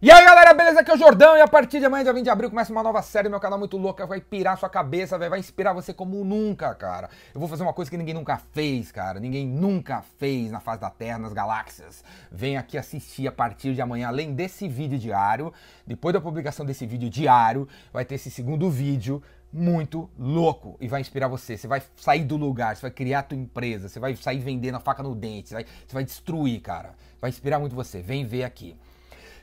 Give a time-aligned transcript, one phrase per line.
[0.00, 0.78] E aí galera, beleza?
[0.78, 2.84] Aqui é o Jordão e a partir de amanhã, dia 20 de abril, começa uma
[2.84, 5.92] nova série no meu canal muito louca, vai pirar sua cabeça, véio, vai inspirar você
[5.92, 7.10] como nunca, cara.
[7.34, 9.18] Eu vou fazer uma coisa que ninguém nunca fez, cara.
[9.18, 12.04] Ninguém nunca fez na face da Terra, nas galáxias.
[12.30, 15.52] Vem aqui assistir a partir de amanhã, além desse vídeo diário,
[15.84, 19.20] depois da publicação desse vídeo diário, vai ter esse segundo vídeo
[19.52, 21.56] muito louco e vai inspirar você.
[21.56, 24.76] Você vai sair do lugar, você vai criar a tua empresa, você vai sair vendendo
[24.76, 26.94] a faca no dente, você vai, você vai destruir, cara.
[27.20, 28.00] Vai inspirar muito você.
[28.00, 28.76] Vem ver aqui.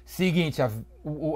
[0.06, 0.70] Seguinte, a,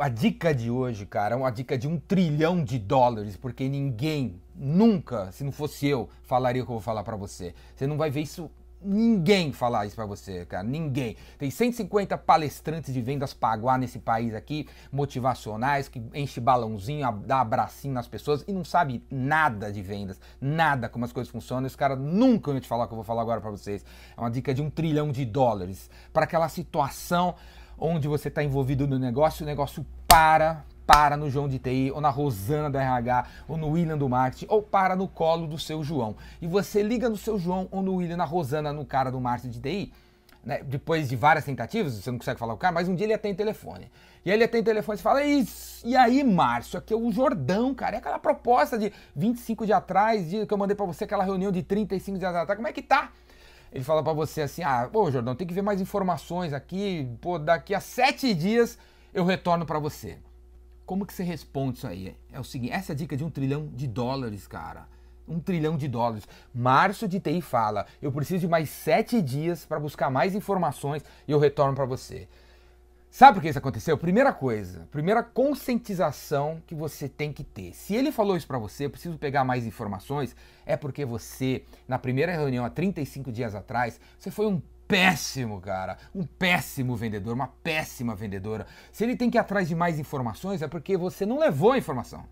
[0.02, 4.40] a dica de hoje, cara, é uma dica de um trilhão de dólares, porque ninguém,
[4.56, 7.56] nunca, se não fosse eu, falaria o que eu vou falar para você.
[7.76, 8.50] Você não vai ver isso
[8.82, 10.64] ninguém falar isso para você, cara.
[10.64, 11.18] Ninguém.
[11.38, 17.94] Tem 150 palestrantes de vendas paguá nesse país aqui, motivacionais, que enche balãozinho, dá abracinho
[17.94, 21.68] nas pessoas e não sabe nada de vendas, nada como as coisas funcionam.
[21.68, 23.84] Esse cara nunca ia te falar o que eu vou falar agora para vocês.
[24.16, 27.36] É uma dica de um trilhão de dólares para aquela situação
[27.80, 32.02] onde você está envolvido no negócio, o negócio para, para no João de TI, ou
[32.02, 35.84] na Rosana do RH, ou no William do marketing, ou para no colo do seu
[35.84, 36.16] João.
[36.42, 39.52] E você liga no seu João, ou no William, na Rosana, no cara do marketing
[39.52, 39.94] de TI,
[40.44, 40.62] né?
[40.64, 43.14] depois de várias tentativas, você não consegue falar com o cara, mas um dia ele
[43.14, 43.92] atende telefone.
[44.26, 47.96] E aí ele atende telefone e fala, e aí, Márcio, aqui é o Jordão, cara,
[47.96, 51.64] é aquela proposta de 25 dias atrás, que eu mandei para você, aquela reunião de
[51.64, 53.12] 35 dias atrás, como é que tá?
[53.72, 57.38] Ele fala para você assim: ah, pô, Jordão, tem que ver mais informações aqui, pô,
[57.38, 58.78] daqui a sete dias
[59.14, 60.18] eu retorno para você.
[60.86, 62.16] Como que você responde isso aí?
[62.32, 64.88] É o seguinte: essa é a dica de um trilhão de dólares, cara.
[65.28, 66.28] Um trilhão de dólares.
[66.54, 71.32] Março de TI fala: eu preciso de mais sete dias para buscar mais informações e
[71.32, 72.28] eu retorno para você.
[73.12, 73.98] Sabe por que isso aconteceu?
[73.98, 77.74] Primeira coisa, primeira conscientização que você tem que ter.
[77.74, 81.98] Se ele falou isso para você, eu preciso pegar mais informações, é porque você, na
[81.98, 85.98] primeira reunião há 35 dias atrás, você foi um péssimo, cara.
[86.14, 88.68] Um péssimo vendedor, uma péssima vendedora.
[88.92, 91.78] Se ele tem que ir atrás de mais informações, é porque você não levou a
[91.78, 92.26] informação.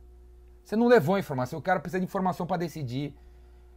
[0.63, 1.57] Você não levou a informação.
[1.57, 3.15] O cara precisa de informação para decidir.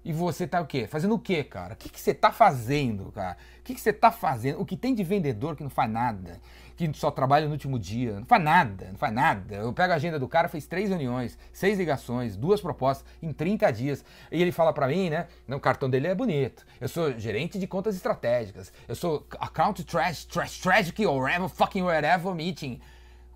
[0.03, 0.87] E você tá o quê?
[0.87, 1.75] Fazendo o quê, cara?
[1.75, 3.37] O que, que você tá fazendo, cara?
[3.61, 4.61] O que, que você tá fazendo?
[4.61, 6.41] O que tem de vendedor que não faz nada,
[6.75, 9.57] que só trabalha no último dia, não faz nada, não faz nada.
[9.57, 13.71] Eu pego a agenda do cara, fez três reuniões, seis ligações, duas propostas em 30
[13.73, 14.05] dias.
[14.33, 15.27] E ele fala para mim, né?
[15.47, 16.65] O cartão dele é bonito.
[16.81, 18.73] Eu sou gerente de contas estratégicas.
[18.89, 22.81] Eu sou account trash, trash, strategy, or whatever, fucking whatever meeting.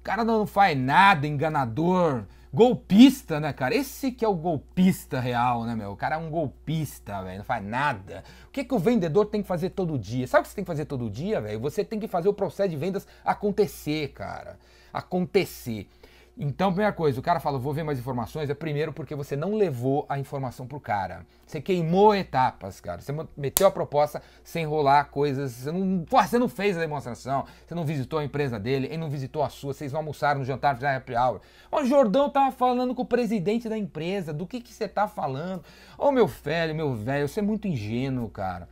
[0.04, 3.74] Cara não faz nada, enganador golpista, né, cara?
[3.74, 5.90] Esse que é o golpista real, né, meu?
[5.90, 8.22] O cara é um golpista, velho, não faz nada.
[8.46, 10.28] O que, que o vendedor tem que fazer todo dia?
[10.28, 11.58] Sabe o que você tem que fazer todo dia, velho?
[11.58, 14.56] Você tem que fazer o processo de vendas acontecer, cara.
[14.92, 15.88] Acontecer.
[16.36, 19.54] Então, primeira coisa, o cara fala, vou ver mais informações, é primeiro porque você não
[19.54, 21.24] levou a informação pro cara.
[21.46, 23.00] Você queimou etapas, cara.
[23.00, 25.52] Você meteu a proposta sem enrolar coisas.
[25.52, 29.08] Você não, você não fez a demonstração, você não visitou a empresa dele, ele não
[29.08, 31.40] visitou a sua, vocês não almoçaram no jantar, fizeram happy hour.
[31.70, 35.62] O Jordão tava falando com o presidente da empresa, do que, que você tá falando?
[35.96, 38.68] Ô meu velho, meu velho, você é muito ingênuo, cara.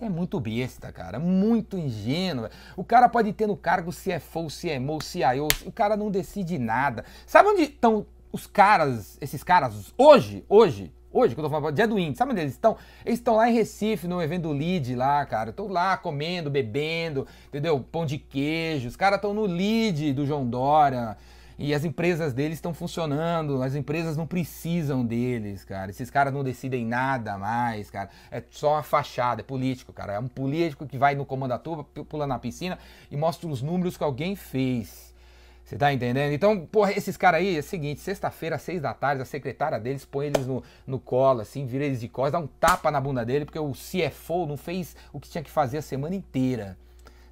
[0.00, 1.18] Você é muito besta, cara.
[1.18, 2.48] Muito ingênuo.
[2.74, 5.46] O cara pode ter no cargo CFO, CMO, CIO.
[5.66, 7.04] O cara não decide nada.
[7.26, 11.86] Sabe onde estão os caras, esses caras, hoje, hoje, hoje, que eu tô falando, dia
[11.86, 12.78] do índice, sabe onde eles estão?
[13.04, 15.50] Eles estão lá em Recife, no evento Lead lá, cara.
[15.50, 17.78] Estão lá comendo, bebendo, entendeu?
[17.92, 18.88] Pão de queijo.
[18.88, 21.18] Os caras estão no Lead do João Dória
[21.62, 25.90] e as empresas deles estão funcionando, as empresas não precisam deles, cara.
[25.90, 28.08] Esses caras não decidem nada mais, cara.
[28.30, 30.14] É só uma fachada, é político, cara.
[30.14, 32.78] É um político que vai no comando da turma, pula na piscina
[33.10, 35.14] e mostra os números que alguém fez.
[35.62, 36.32] Você tá entendendo?
[36.32, 39.78] Então, porra, esses caras aí, é o seguinte, sexta-feira, às seis da tarde, a secretária
[39.78, 43.02] deles põe eles no, no colo, assim, vira eles de costas, dá um tapa na
[43.02, 46.78] bunda dele, porque o CFO não fez o que tinha que fazer a semana inteira.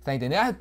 [0.04, 0.40] Tá entendendo?
[0.40, 0.56] Ah,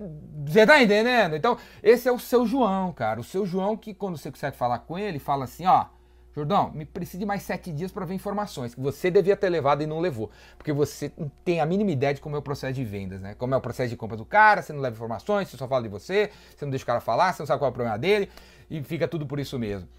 [0.45, 1.35] você tá entendendo?
[1.35, 3.19] Então, esse é o seu João, cara.
[3.19, 5.85] O seu João que, quando você consegue falar com ele, fala assim, ó,
[6.37, 9.81] Jordão, me precisa de mais sete dias para ver informações que você devia ter levado
[9.81, 10.29] e não levou.
[10.55, 13.33] Porque você não tem a mínima ideia de como é o processo de vendas, né?
[13.33, 15.81] Como é o processo de compra do cara, você não leva informações, você só fala
[15.81, 17.97] de você, você não deixa o cara falar, você não sabe qual é o problema
[17.97, 18.29] dele,
[18.69, 19.89] e fica tudo por isso mesmo.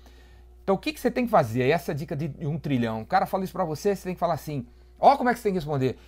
[0.62, 1.68] Então o que, que você tem que fazer?
[1.68, 3.00] Essa dica de um trilhão.
[3.00, 4.64] O cara fala isso para você, você tem que falar assim,
[5.00, 5.98] ó como é que você tem que responder.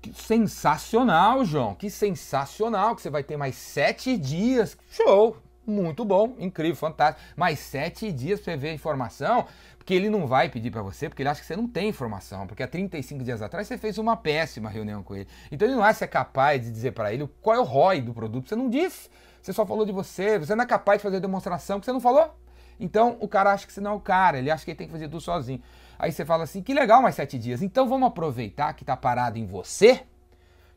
[0.00, 1.74] Que sensacional, João.
[1.74, 4.76] Que sensacional que você vai ter mais sete dias.
[4.90, 5.36] Show!
[5.66, 7.20] Muito bom, incrível, fantástico.
[7.36, 9.44] Mais sete dias para ver a informação,
[9.76, 12.46] porque ele não vai pedir para você, porque ele acha que você não tem informação,
[12.46, 15.28] porque há 35 dias atrás você fez uma péssima reunião com ele.
[15.52, 18.00] Então ele não acha que é capaz de dizer para ele qual é o ROI
[18.00, 18.48] do produto.
[18.48, 19.10] Você não disse,
[19.42, 22.00] você só falou de você, você não é capaz de fazer demonstração que você não
[22.00, 22.34] falou.
[22.78, 24.86] Então o cara acha que você não é o cara, ele acha que ele tem
[24.86, 25.60] que fazer tudo sozinho.
[25.98, 27.60] Aí você fala assim, que legal mais sete dias.
[27.62, 30.02] Então vamos aproveitar que está parado em você,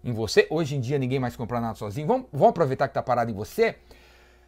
[0.03, 0.48] em você.
[0.50, 2.07] Hoje em dia ninguém mais compra nada sozinho.
[2.07, 3.75] Vamos, vamos aproveitar que está parado em você.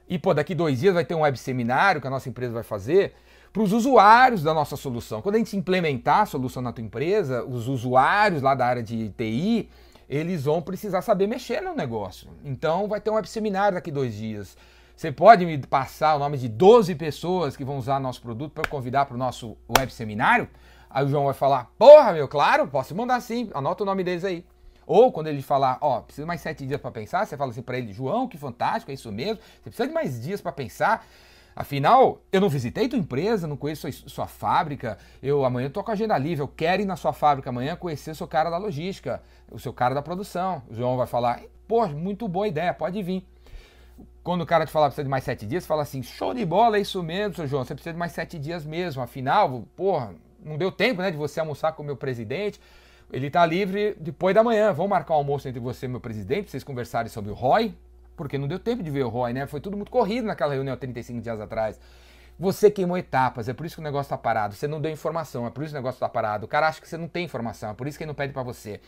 [0.07, 2.63] E, pô, daqui dois dias vai ter um web seminário que a nossa empresa vai
[2.63, 3.13] fazer
[3.53, 5.21] para os usuários da nossa solução.
[5.21, 9.09] Quando a gente implementar a solução na tua empresa, os usuários lá da área de
[9.09, 9.69] TI,
[10.09, 12.29] eles vão precisar saber mexer no negócio.
[12.43, 14.57] Então vai ter um web seminário daqui dois dias.
[14.95, 18.69] Você pode me passar o nome de 12 pessoas que vão usar nosso produto para
[18.69, 20.47] convidar para o nosso web seminário?
[20.89, 24.23] Aí o João vai falar, porra, meu, claro, posso mandar sim, anota o nome deles
[24.23, 24.45] aí.
[24.85, 27.77] Ou quando ele falar, ó, precisa mais sete dias para pensar, você fala assim para
[27.77, 31.05] ele, João, que fantástico, é isso mesmo, você precisa de mais dias para pensar.
[31.55, 34.97] Afinal, eu não visitei tua empresa, não conheço sua, sua fábrica.
[35.21, 36.41] Eu amanhã tô com a agenda livre.
[36.41, 39.71] Eu quero ir na sua fábrica amanhã conhecer o seu cara da logística, o seu
[39.71, 40.63] cara da produção.
[40.67, 43.23] O João vai falar: pô, muito boa ideia, pode vir.
[44.23, 46.45] Quando o cara te falar que precisa de mais sete dias, fala assim: show de
[46.45, 49.01] bola, é isso mesmo, seu João, você precisa de mais sete dias mesmo.
[49.01, 52.59] Afinal, porra, não deu tempo né, de você almoçar com o meu presidente.
[53.11, 54.71] Ele está livre depois da manhã.
[54.73, 57.75] Vamos marcar um almoço entre você e meu presidente, pra vocês conversarem sobre o ROI,
[58.15, 59.45] porque não deu tempo de ver o ROI, né?
[59.45, 61.79] Foi tudo muito corrido naquela reunião 35 dias atrás.
[62.39, 64.55] Você queimou etapas, é por isso que o negócio está parado.
[64.55, 66.45] Você não deu informação, é por isso que o negócio está parado.
[66.45, 68.33] O cara acha que você não tem informação, é por isso que ele não pede
[68.33, 68.79] para você.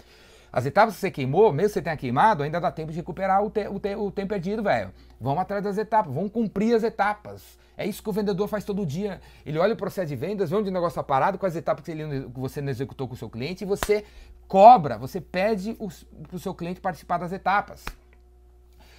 [0.51, 3.43] As etapas que você queimou, mesmo que você tenha queimado, ainda dá tempo de recuperar
[3.43, 4.91] o, te, o, te, o tempo perdido, velho.
[5.19, 7.57] Vamos atrás das etapas, vamos cumprir as etapas.
[7.77, 9.19] É isso que o vendedor faz todo dia.
[9.45, 11.91] Ele olha o processo de vendas, vê onde o negócio está parado, as etapas que,
[11.91, 14.05] ele, que você não executou com o seu cliente, e você
[14.47, 17.83] cobra, você pede para o seu cliente participar das etapas.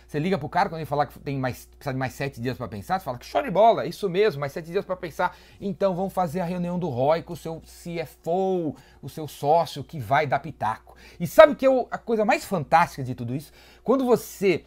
[0.07, 2.57] Você liga pro cara quando ele falar que tem mais, precisa de mais sete dias
[2.57, 5.37] para pensar, você fala que show de bola, isso mesmo, mais sete dias para pensar.
[5.61, 9.99] Então vamos fazer a reunião do ROI com o seu CFO, o seu sócio que
[9.99, 10.97] vai dar pitaco.
[11.19, 13.53] E sabe que é a coisa mais fantástica de tudo isso?
[13.83, 14.65] Quando você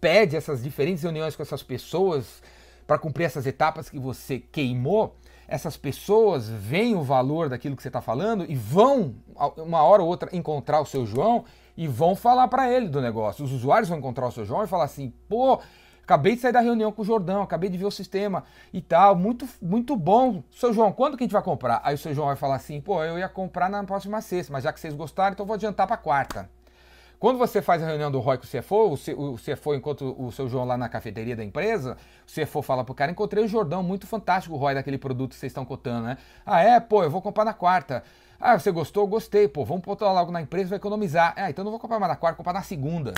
[0.00, 2.42] pede essas diferentes reuniões com essas pessoas
[2.86, 5.14] para cumprir essas etapas que você queimou,
[5.46, 9.14] essas pessoas veem o valor daquilo que você está falando e vão,
[9.56, 11.44] uma hora ou outra, encontrar o seu João
[11.78, 13.44] e vão falar para ele do negócio.
[13.44, 15.60] Os usuários vão encontrar o seu João e falar assim: pô,
[16.02, 18.42] acabei de sair da reunião com o Jordão, acabei de ver o sistema
[18.72, 20.42] e tal, muito, muito bom.
[20.50, 21.80] Seu João, quando que a gente vai comprar?
[21.84, 24.64] Aí o seu João vai falar assim: pô, eu ia comprar na próxima sexta, mas
[24.64, 26.50] já que vocês gostaram, então vou adiantar para quarta.
[27.16, 30.48] Quando você faz a reunião do ROI com o CFO, o CFO encontra o seu
[30.48, 31.96] João lá na cafeteria da empresa,
[32.26, 35.36] o CFO fala pro cara, encontrei o Jordão, muito fantástico o ROI daquele produto que
[35.36, 36.18] vocês estão cotando, né?
[36.46, 36.78] Ah, é?
[36.78, 38.04] Pô, eu vou comprar na quarta.
[38.40, 39.06] Ah, você gostou?
[39.06, 39.48] Gostei.
[39.48, 41.34] Pô, vamos botar logo na empresa, vai economizar.
[41.36, 43.12] Ah, então não vou comprar mais na quarta, vou comprar na segunda.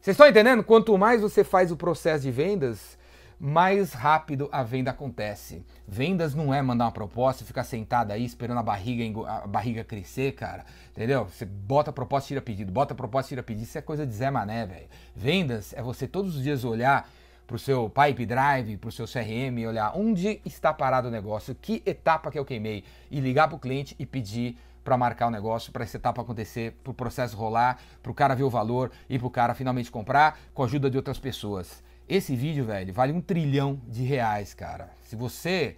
[0.00, 0.62] Vocês estão entendendo?
[0.62, 2.96] Quanto mais você faz o processo de vendas,
[3.38, 5.64] mais rápido a venda acontece.
[5.86, 9.84] Vendas não é mandar uma proposta e ficar sentado aí esperando a barriga, a barriga
[9.84, 10.64] crescer, cara.
[10.90, 11.26] Entendeu?
[11.26, 13.64] Você bota proposta, tira pedido, bota proposta, tira pedido.
[13.64, 14.86] Isso é coisa de Zé Mané, velho.
[15.14, 17.08] Vendas é você todos os dias olhar
[17.48, 21.54] para o seu Pipe Drive, para o seu CRM olhar onde está parado o negócio,
[21.54, 25.30] que etapa que eu queimei e ligar para o cliente e pedir para marcar o
[25.30, 28.92] negócio, para essa etapa acontecer, para o processo rolar, para o cara ver o valor
[29.08, 31.82] e para o cara finalmente comprar com a ajuda de outras pessoas.
[32.06, 34.90] Esse vídeo, velho, vale um trilhão de reais, cara.
[35.00, 35.74] Se você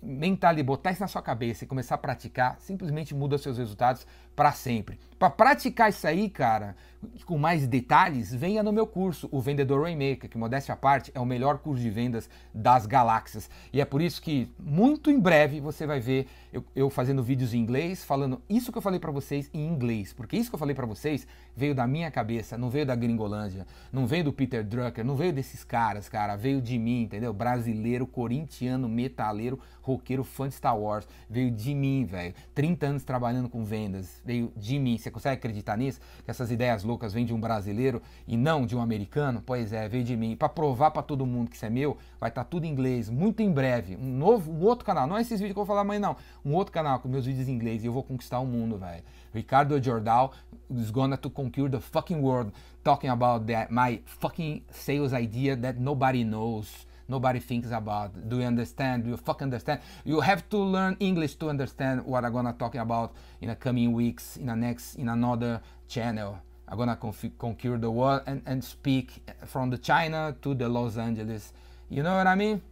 [0.00, 4.06] mental botar isso na sua cabeça e começar a praticar, simplesmente muda seus resultados
[4.36, 4.98] para sempre.
[5.22, 6.74] Para praticar isso aí, cara,
[7.26, 11.20] com mais detalhes, venha no meu curso, o Vendedor Rainmaker, que modéstia à parte é
[11.20, 13.48] o melhor curso de vendas das galáxias.
[13.72, 17.54] E é por isso que muito em breve você vai ver eu, eu fazendo vídeos
[17.54, 20.58] em inglês, falando isso que eu falei para vocês em inglês, porque isso que eu
[20.58, 24.64] falei para vocês veio da minha cabeça, não veio da Gringolândia, não veio do Peter
[24.64, 27.32] Drucker, não veio desses caras, cara, veio de mim, entendeu?
[27.32, 32.34] Brasileiro, corintiano, metaleiro, roqueiro, fã de Star Wars, veio de mim, velho.
[32.54, 34.96] 30 anos trabalhando com vendas, veio de mim.
[34.96, 36.00] Você consegue acreditar nisso?
[36.24, 39.42] Que essas ideias loucas vêm de um brasileiro e não de um americano?
[39.44, 40.34] Pois é, veio de mim.
[40.34, 43.08] Para provar para todo mundo que isso é meu, vai estar tá tudo em inglês,
[43.08, 43.96] muito em breve.
[43.96, 45.06] Um novo, um outro canal.
[45.06, 46.16] Não é esses vídeos que eu vou falar amanhã, não.
[46.44, 49.02] Um outro canal com meus vídeos em inglês e eu vou conquistar o mundo, velho.
[49.32, 50.32] Ricardo Jordal
[50.70, 52.52] is gonna to conquer the fucking world
[52.84, 58.10] talking about that my fucking sales idea that nobody knows nobody thinks about.
[58.28, 59.04] Do you understand?
[59.04, 59.80] Do you fuck understand?
[60.04, 63.92] You have to learn English to understand what I'm gonna talk about in the coming
[63.92, 66.40] weeks, in the next, in another channel.
[66.68, 71.52] I'm gonna conquer the world and, and speak from the China to the Los Angeles.
[71.90, 72.62] You know what I mean?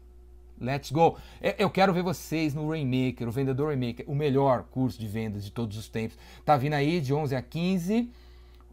[0.59, 1.17] Let's go!
[1.59, 5.51] Eu quero ver vocês no Rainmaker, o Vendedor Rainmaker, o melhor curso de vendas de
[5.51, 6.19] todos os tempos.
[6.45, 8.11] Tá vindo aí de 11 a 15,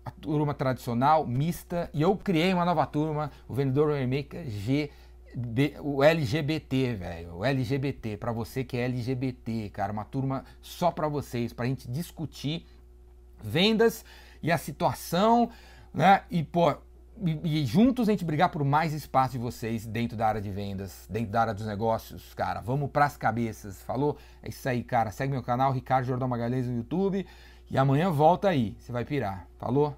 [0.06, 4.90] a turma tradicional, mista, e eu criei uma nova turma, o Vendedor Rainmaker G
[5.82, 11.08] o LGBT, velho, o LGBT, para você que é LGBT, cara, uma turma só para
[11.08, 12.66] vocês, pra gente discutir
[13.44, 14.04] vendas
[14.42, 15.50] e a situação,
[15.94, 16.24] né?
[16.32, 16.76] E pô,
[17.26, 20.52] e, e, juntos a gente brigar por mais espaço de vocês dentro da área de
[20.52, 22.62] vendas, dentro da área dos negócios, cara.
[22.62, 24.18] Vamos pras cabeças, falou?
[24.44, 25.12] É isso aí, cara.
[25.12, 27.26] Segue meu canal, Ricardo Jordão Magalhães no YouTube.
[27.70, 29.48] E amanhã volta aí, você vai pirar.
[29.58, 29.98] Falou?